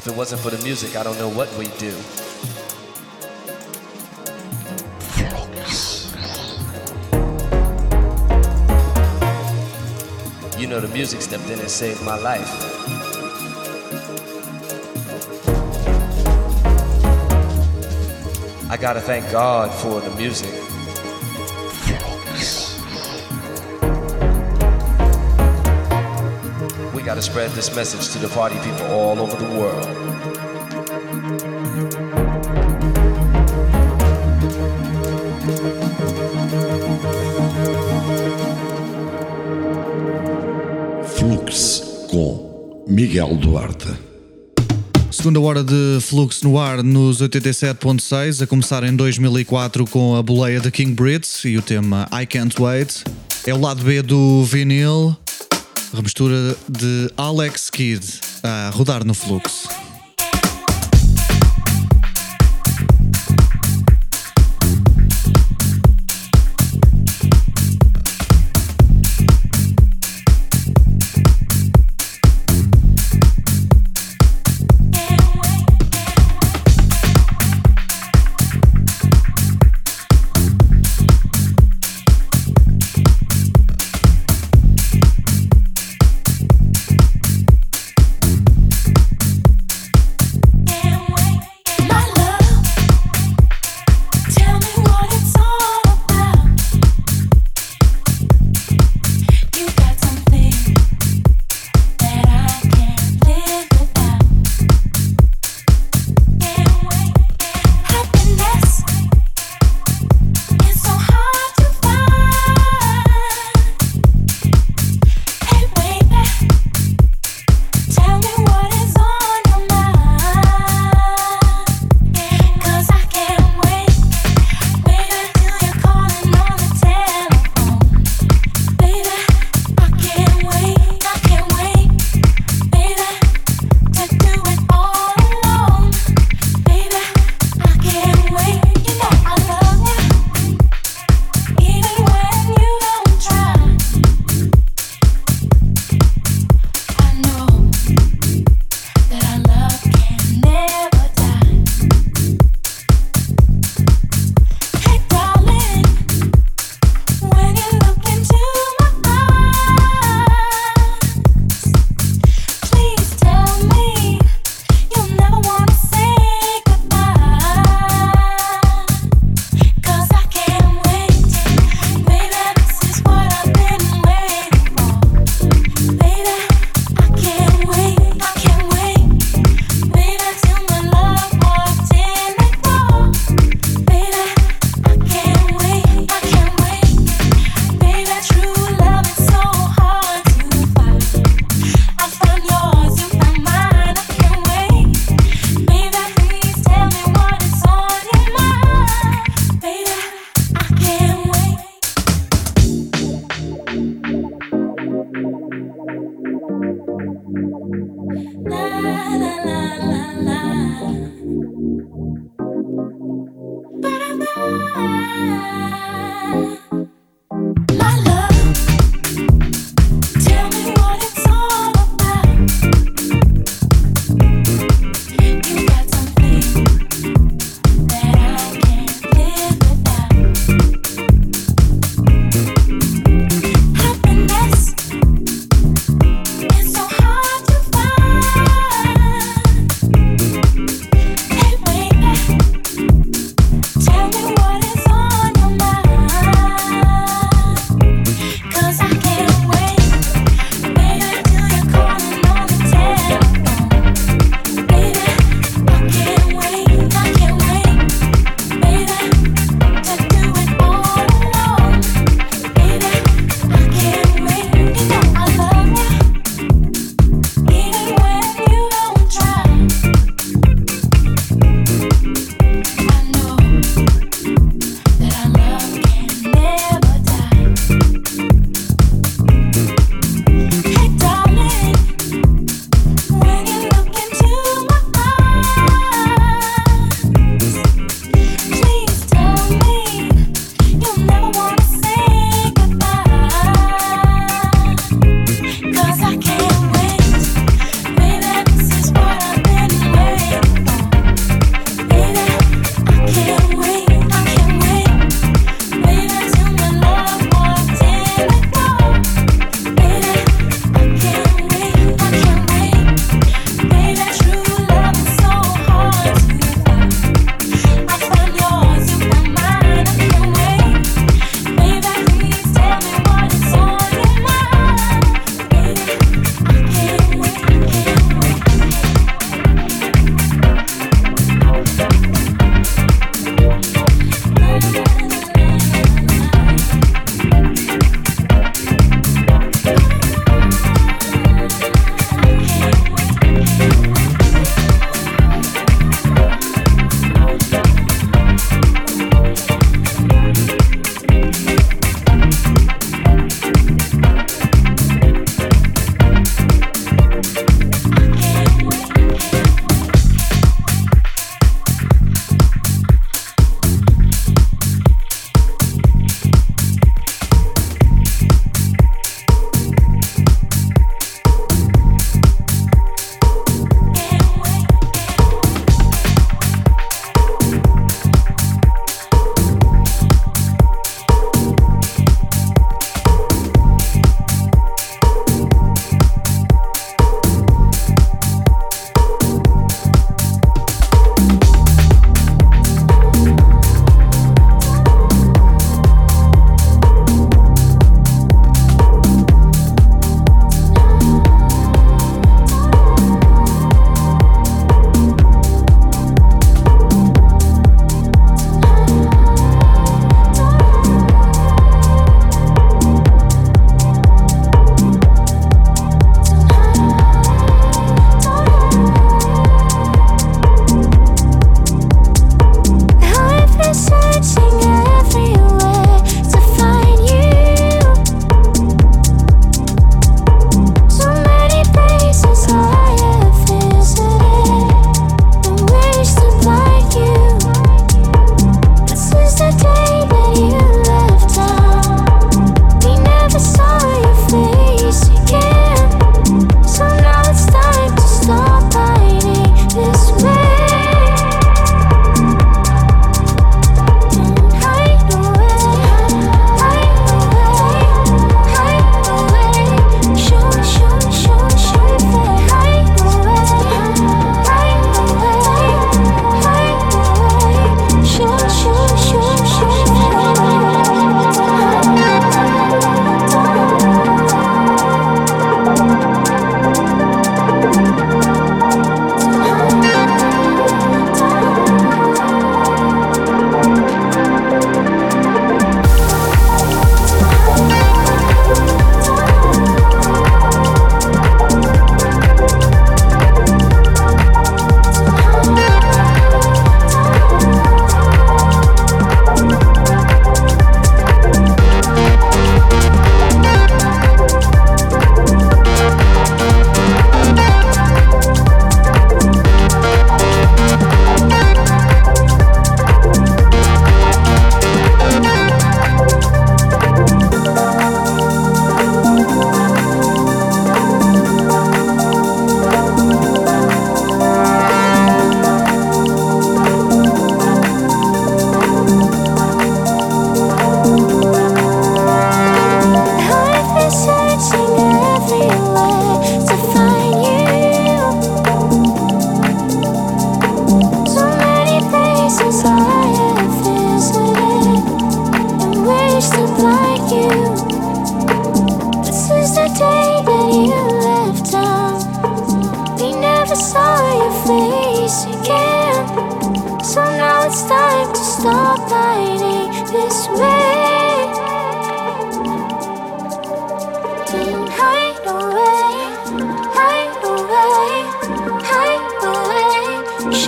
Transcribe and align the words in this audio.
If 0.00 0.06
it 0.06 0.16
wasn't 0.16 0.40
for 0.40 0.48
the 0.48 0.56
music, 0.64 0.96
I 0.96 1.02
don't 1.02 1.18
know 1.18 1.28
what 1.28 1.54
we'd 1.58 1.76
do. 1.76 1.94
You 10.58 10.68
know, 10.68 10.80
the 10.80 10.88
music 10.88 11.20
stepped 11.20 11.50
in 11.50 11.58
and 11.58 11.68
saved 11.68 12.02
my 12.02 12.16
life. 12.18 12.48
I 18.70 18.78
gotta 18.80 19.02
thank 19.02 19.30
God 19.30 19.70
for 19.82 20.00
the 20.00 20.16
music. 20.16 20.69
Gotta 27.20 27.32
spread 27.32 27.50
this 27.50 27.74
message 27.76 28.08
to 28.12 28.18
the 28.18 28.28
party 28.28 28.56
people 28.60 28.86
all 28.86 29.20
over 29.20 29.36
the 29.36 29.44
world. 29.44 29.86
Flux 41.04 41.82
com 42.10 42.84
Miguel 42.88 43.36
Duarte. 43.36 43.88
Segunda 45.10 45.40
hora 45.40 45.62
de 45.62 45.98
Flux 46.00 46.40
no 46.42 46.58
ar 46.58 46.82
nos 46.82 47.20
87.6, 47.20 48.42
a 48.42 48.46
começar 48.46 48.82
em 48.84 48.96
2004 48.96 49.84
com 49.88 50.16
a 50.16 50.22
boleia 50.22 50.58
de 50.58 50.70
King 50.70 50.94
Brits 50.94 51.44
e 51.44 51.58
o 51.58 51.60
tema 51.60 52.08
I 52.10 52.24
Can't 52.24 52.58
Wait. 52.58 53.04
É 53.46 53.52
o 53.52 53.60
lado 53.60 53.84
B 53.84 54.00
do 54.00 54.42
vinil, 54.44 55.16
remistura 55.92 56.54
de 56.68 57.12
Alex 57.16 57.70
Kidd 57.70 58.04
a 58.42 58.70
rodar 58.70 59.04
no 59.04 59.14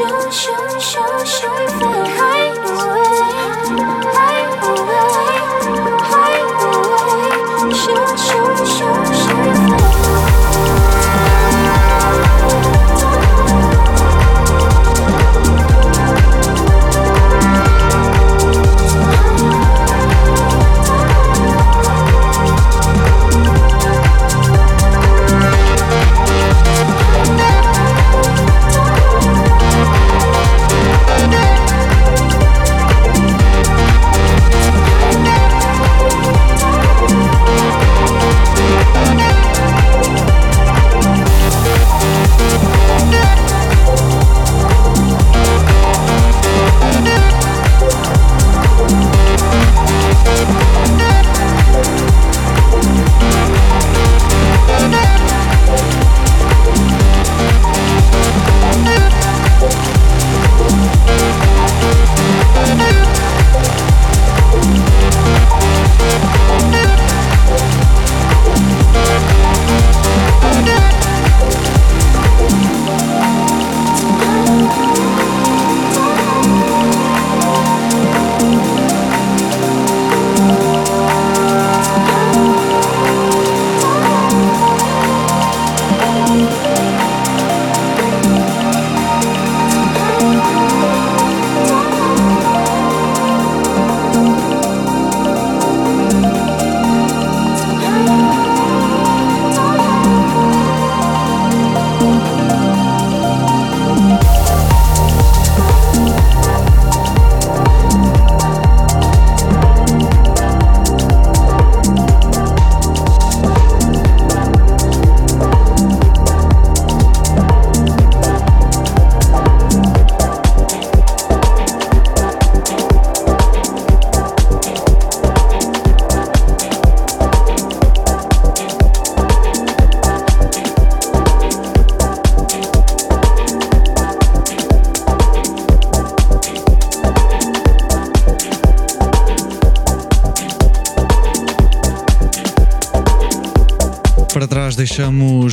show, 0.03 0.31
show, 0.31 0.79
show, 0.81 1.25
show, 1.25 1.69
feel 1.79 2.05
hide 2.17 2.59
away. 4.59 5.32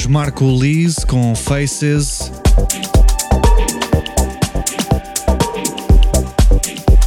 Marco 0.09 0.43
Lees 0.57 1.05
com 1.05 1.35
Faces. 1.35 2.31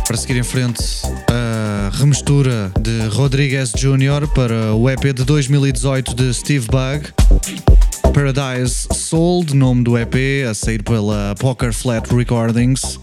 Para 0.07 0.17
seguir 0.17 0.37
em 0.37 0.45
frente, 0.45 0.81
a 1.29 1.91
remistura 1.95 2.71
de 2.81 3.09
Rodrigues 3.09 3.73
Jr. 3.73 4.29
para 4.33 4.73
o 4.77 4.89
EP 4.89 5.13
de 5.13 5.25
2018 5.25 6.15
de 6.15 6.33
Steve 6.33 6.69
Bug. 6.69 7.09
Paradise 8.15 8.87
Sold, 8.93 9.53
nome 9.53 9.83
do 9.83 9.99
EP, 9.99 10.47
a 10.49 10.55
sair 10.55 10.85
pela 10.85 11.35
Poker 11.41 11.73
Flat 11.73 12.09
Recordings. 12.15 13.01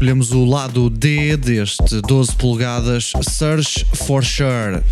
Olhamos 0.00 0.32
o 0.32 0.46
lado 0.46 0.88
D 0.88 1.36
deste 1.36 2.00
12 2.00 2.34
polegadas 2.36 3.12
Search 3.20 3.86
for 3.94 4.24
Sure. 4.24 4.82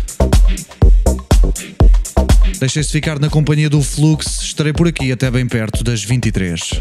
Deixem-se 2.61 2.91
ficar 2.91 3.17
na 3.17 3.27
companhia 3.27 3.67
do 3.67 3.81
Flux, 3.81 4.43
estarei 4.43 4.71
por 4.71 4.87
aqui 4.87 5.11
até 5.11 5.31
bem 5.31 5.47
perto 5.47 5.83
das 5.83 6.03
23. 6.03 6.79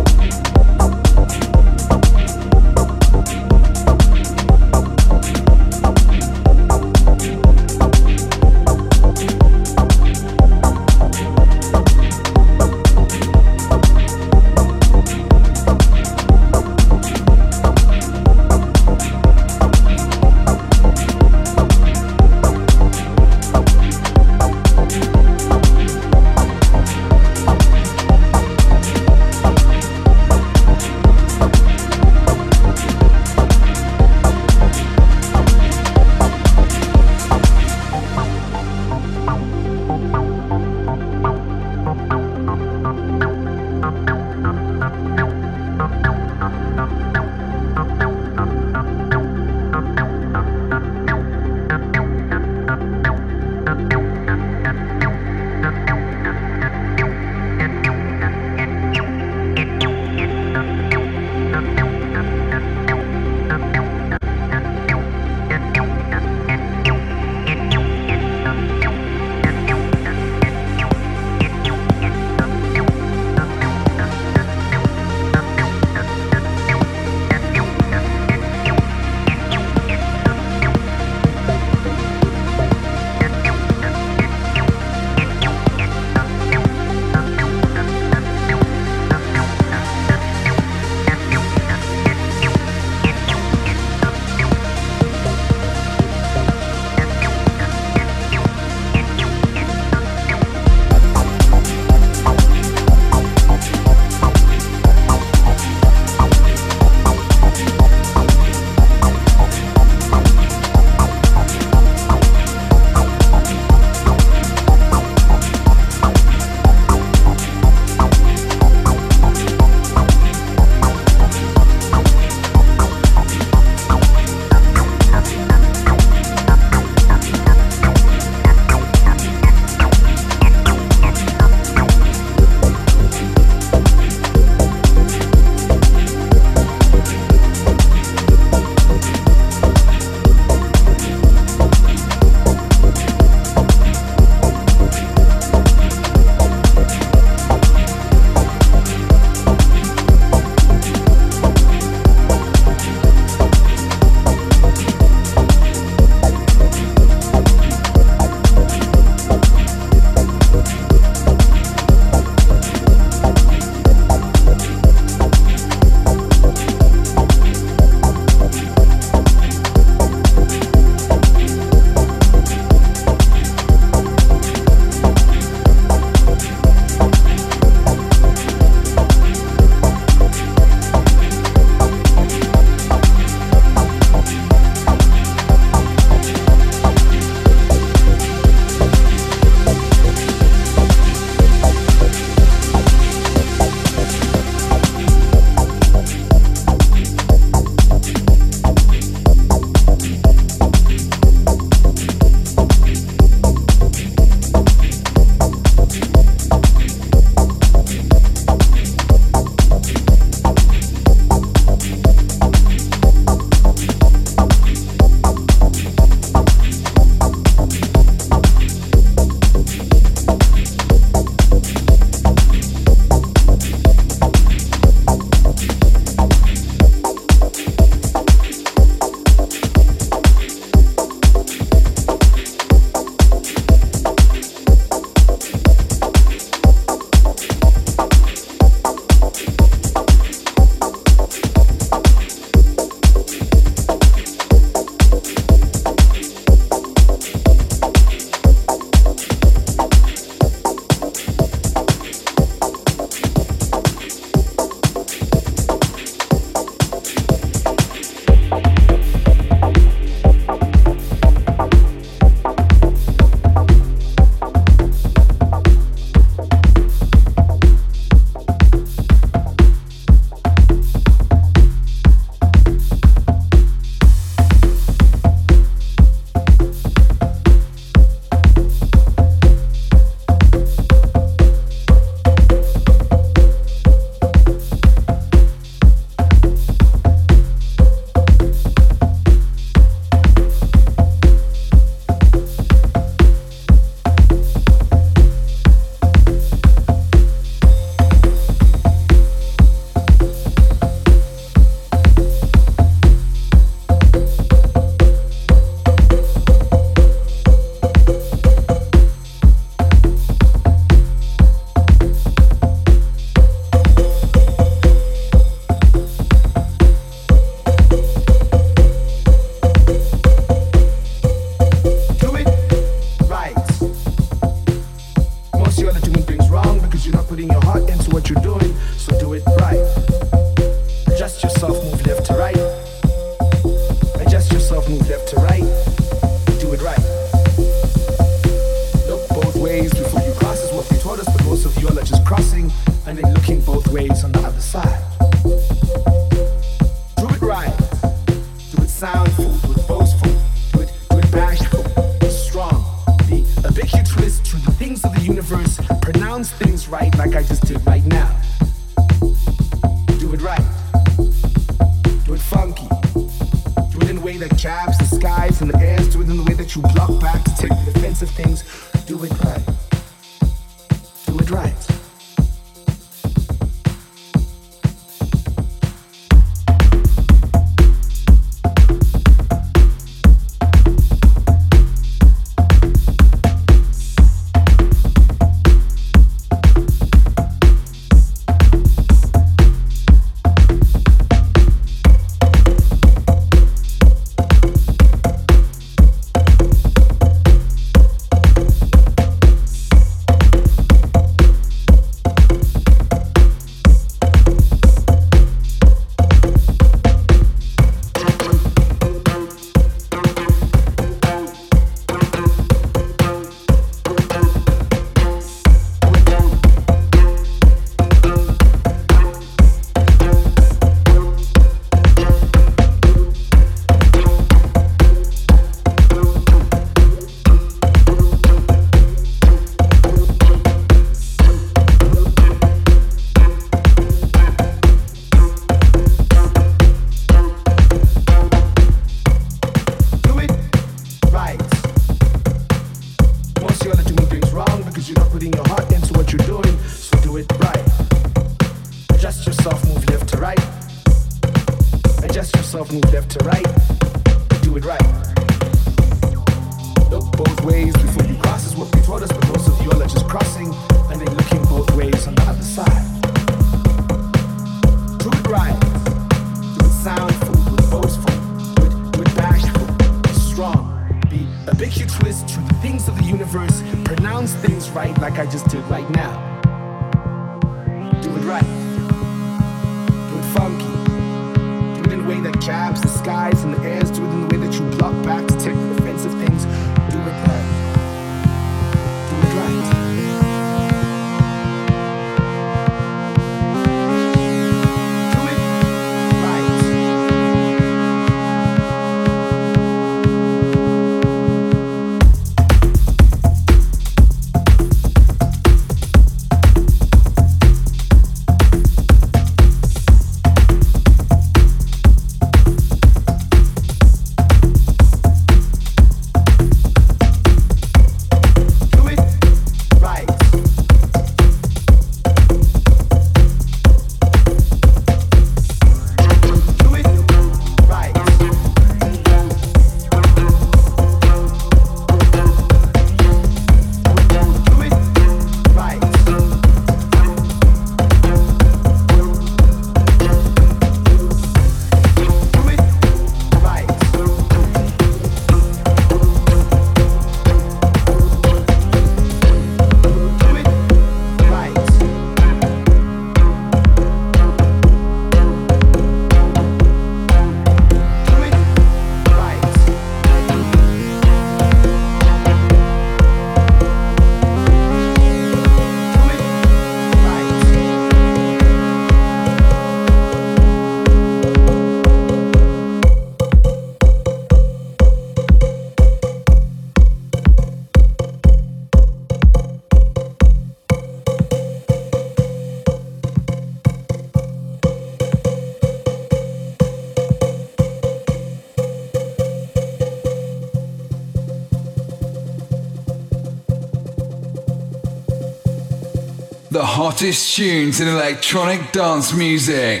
Hottest 597.20 597.54
tunes 597.54 598.00
in 598.00 598.08
electronic 598.08 598.80
dance 598.94 599.34
music. 599.34 600.00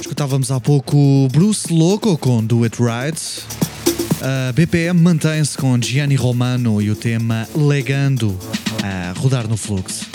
Escutávamos 0.00 0.50
há 0.50 0.58
pouco 0.58 1.28
Bruce 1.30 1.72
Loco 1.72 2.18
com 2.18 2.44
Do 2.44 2.64
It 2.64 2.76
Right. 2.82 3.20
A 4.20 4.52
BPM 4.52 5.00
mantém-se 5.00 5.56
com 5.56 5.80
Gianni 5.80 6.16
Romano 6.16 6.82
e 6.82 6.90
o 6.90 6.96
tema 6.96 7.48
Legando 7.54 8.36
a 8.82 9.12
rodar 9.14 9.48
no 9.48 9.56
fluxo. 9.56 10.11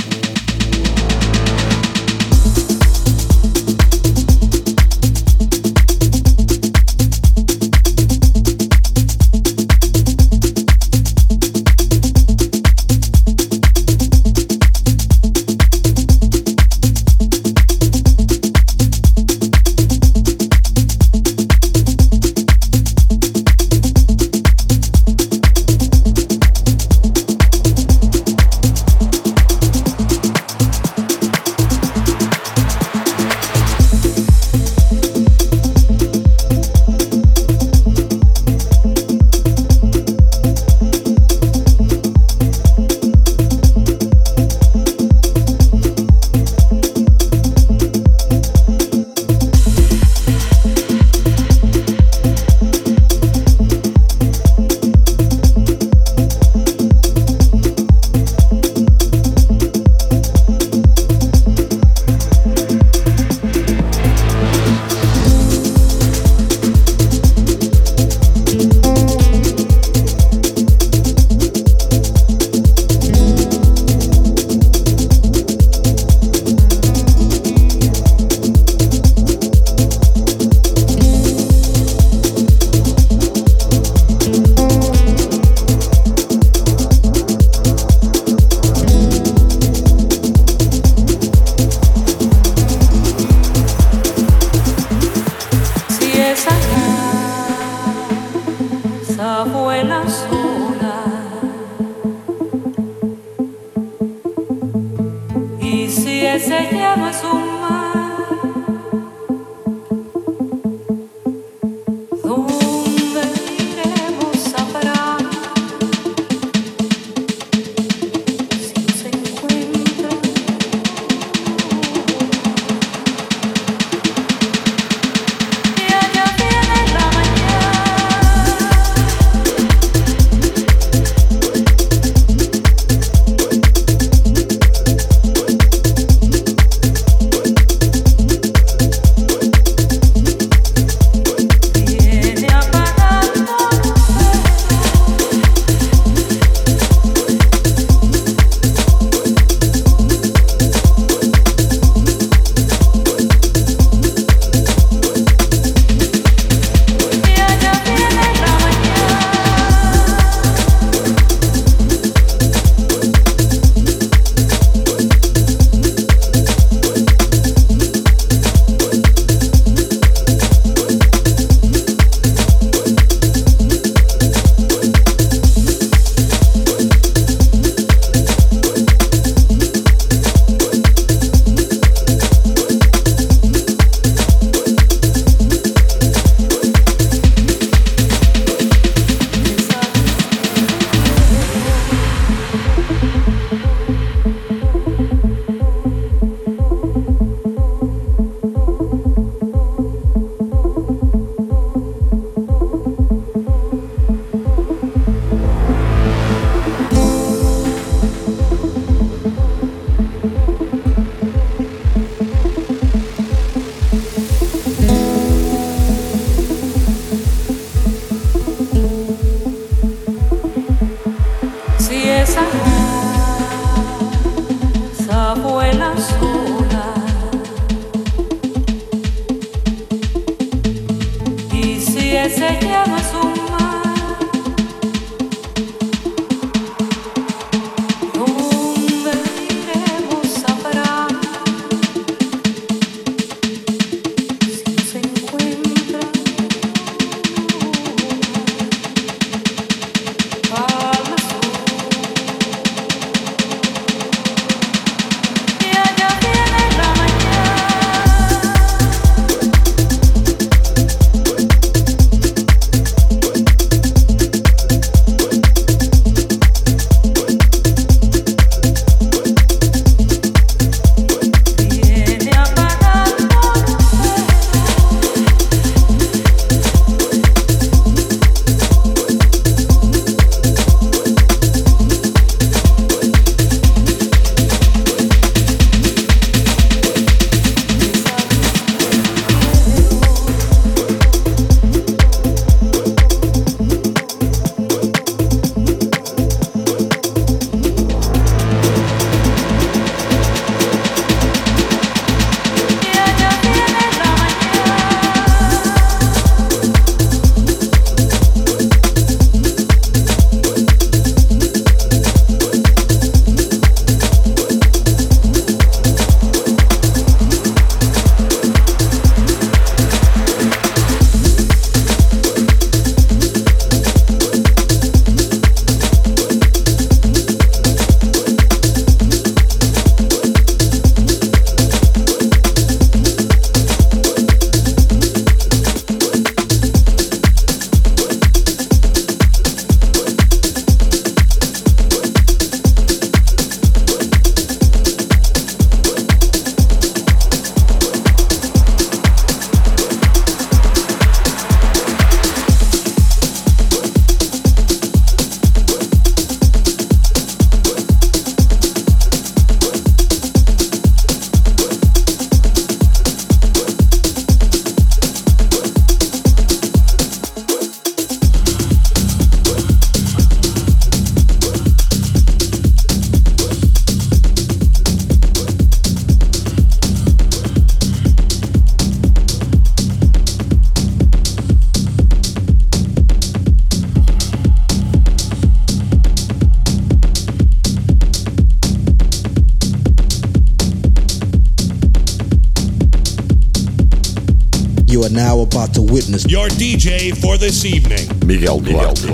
About 395.57 395.73
to 395.73 395.81
witness. 395.81 396.23
Your 396.25 396.49
DJ 396.49 397.15
for 397.19 397.35
this 397.37 397.65
evening, 397.65 398.07
Miguel 398.25 398.59
Duarte. 398.59 399.07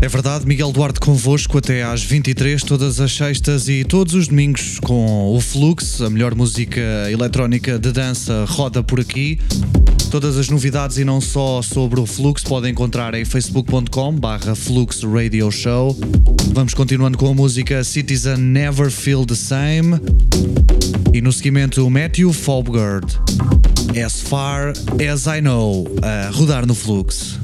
É 0.00 0.08
verdade, 0.08 0.46
Miguel 0.46 0.70
Duarte 0.70 1.00
convosco 1.00 1.58
até 1.58 1.82
às 1.82 2.02
23, 2.02 2.62
todas 2.62 3.00
as 3.00 3.12
sextas 3.12 3.68
e 3.68 3.84
todos 3.84 4.14
os 4.14 4.28
domingos 4.28 4.78
com 4.80 5.34
o 5.34 5.40
Flux, 5.40 6.00
a 6.00 6.08
melhor 6.08 6.34
música 6.34 6.80
eletrónica 7.10 7.76
de 7.78 7.90
dança 7.90 8.44
roda 8.48 8.84
por 8.84 9.00
aqui. 9.00 9.40
Todas 10.12 10.36
as 10.36 10.48
novidades 10.48 10.98
e 10.98 11.04
não 11.04 11.20
só 11.20 11.62
sobre 11.62 11.98
o 11.98 12.06
Flux 12.06 12.42
podem 12.42 12.70
encontrar 12.70 13.14
em 13.14 13.24
facebook.com 13.24 14.14
barra 14.14 14.54
Flux 14.54 15.02
Radio 15.02 15.50
Show. 15.50 15.96
Vamos 16.52 16.74
continuando 16.74 17.16
com 17.16 17.28
a 17.28 17.34
música 17.34 17.82
Citizen 17.82 18.36
Never 18.36 18.90
Feel 18.90 19.24
the 19.24 19.34
Same. 19.34 19.98
E 21.14 21.20
no 21.20 21.32
seguimento 21.32 21.88
Matthew 21.88 22.32
Fogard, 22.32 23.06
As 23.94 24.22
Far 24.22 24.72
As 25.00 25.26
I 25.26 25.40
Know, 25.40 25.86
a 26.02 26.30
rodar 26.32 26.66
no 26.66 26.74
Flux. 26.74 27.38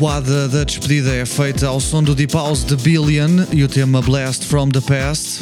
Toada 0.00 0.48
da 0.48 0.64
despedida 0.64 1.14
é 1.14 1.26
feita 1.26 1.66
ao 1.66 1.78
som 1.78 2.02
do 2.02 2.14
Deep 2.14 2.32
House 2.32 2.64
de 2.64 2.74
Billion 2.74 3.44
e 3.52 3.62
o 3.62 3.68
tema 3.68 4.00
Blast 4.00 4.46
from 4.46 4.70
the 4.70 4.80
Past. 4.80 5.40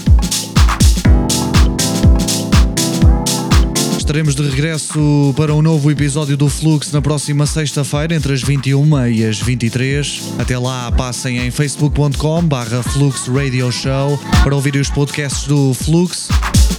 Estaremos 3.97 4.35
de 4.35 4.43
regresso 4.43 5.33
para 5.37 5.55
um 5.55 5.63
novo 5.63 5.93
episódio 5.93 6.37
do 6.37 6.49
Flux 6.49 6.91
na 6.91 7.01
próxima 7.01 7.47
sexta-feira, 7.47 8.17
entre 8.17 8.33
as 8.33 8.43
21 8.43 9.07
e 9.07 9.25
as 9.25 9.39
23. 9.39 10.23
Até 10.41 10.59
lá, 10.59 10.91
passem 10.91 11.39
em 11.39 11.53
facebook.com/barra 11.53 12.83
Flux 12.83 13.29
Radio 13.29 13.71
Show 13.71 14.19
para 14.43 14.57
ouvir 14.57 14.75
os 14.75 14.91
podcasts 14.91 15.47
do 15.47 15.73
Flux. 15.73 16.31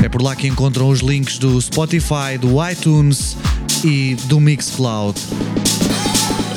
É 0.04 0.10
por 0.10 0.22
lá 0.22 0.36
que 0.36 0.50
encontram 0.50 0.90
os 0.90 1.00
links 1.00 1.38
do 1.38 1.62
Spotify, 1.62 2.38
do 2.38 2.58
iTunes 2.70 3.38
e 3.86 4.18
do 4.26 4.38
Mixcloud. 4.38 5.18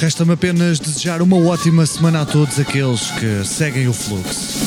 Resta-me 0.02 0.32
apenas 0.32 0.80
desejar 0.80 1.22
uma 1.22 1.36
ótima 1.36 1.86
semana 1.86 2.22
a 2.22 2.26
todos 2.26 2.58
aqueles 2.58 3.12
que 3.12 3.44
seguem 3.44 3.86
o 3.86 3.92
Flux. 3.92 4.61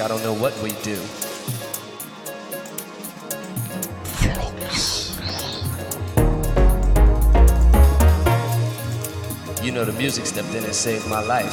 I 0.00 0.06
don't 0.06 0.22
know 0.22 0.32
what 0.32 0.56
we'd 0.62 0.80
do. 0.82 0.92
You 9.64 9.72
know, 9.72 9.84
the 9.84 9.92
music 9.98 10.24
stepped 10.26 10.54
in 10.54 10.62
and 10.62 10.72
saved 10.72 11.08
my 11.08 11.20
life. 11.20 11.52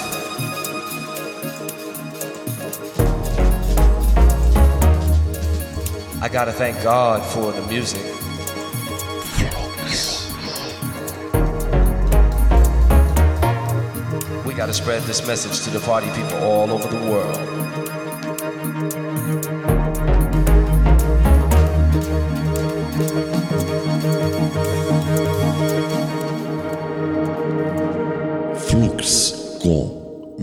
I 6.21 6.29
gotta 6.31 6.51
thank 6.51 6.83
God 6.83 7.25
for 7.25 7.51
the 7.51 7.63
music. 7.63 8.03
We 14.45 14.53
gotta 14.53 14.73
spread 14.73 15.01
this 15.03 15.25
message 15.25 15.63
to 15.63 15.71
the 15.71 15.83
party 15.83 16.11
people 16.11 16.37
all 16.43 16.71
over 16.71 16.87
the 16.87 17.09
world. 17.09 17.64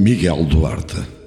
Miguel 0.03 0.49
Duarte. 0.49 1.22